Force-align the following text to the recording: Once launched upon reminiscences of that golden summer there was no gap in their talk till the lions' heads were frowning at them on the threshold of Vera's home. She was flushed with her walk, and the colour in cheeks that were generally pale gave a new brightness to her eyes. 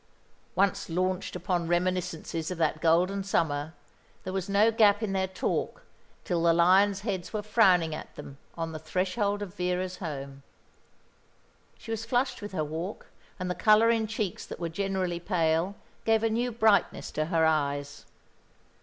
Once 0.55 0.89
launched 0.89 1.35
upon 1.35 1.67
reminiscences 1.67 2.49
of 2.49 2.57
that 2.57 2.81
golden 2.81 3.23
summer 3.23 3.75
there 4.23 4.33
was 4.33 4.49
no 4.49 4.71
gap 4.71 5.03
in 5.03 5.11
their 5.13 5.27
talk 5.27 5.83
till 6.23 6.41
the 6.41 6.53
lions' 6.53 7.01
heads 7.01 7.31
were 7.31 7.43
frowning 7.43 7.93
at 7.93 8.15
them 8.15 8.39
on 8.57 8.71
the 8.71 8.79
threshold 8.79 9.43
of 9.43 9.53
Vera's 9.53 9.97
home. 9.97 10.41
She 11.77 11.91
was 11.91 12.03
flushed 12.03 12.41
with 12.41 12.51
her 12.51 12.63
walk, 12.65 13.11
and 13.37 13.47
the 13.47 13.53
colour 13.53 13.91
in 13.91 14.07
cheeks 14.07 14.43
that 14.47 14.59
were 14.59 14.69
generally 14.69 15.19
pale 15.19 15.75
gave 16.03 16.23
a 16.23 16.31
new 16.31 16.51
brightness 16.51 17.11
to 17.11 17.25
her 17.25 17.45
eyes. 17.45 18.05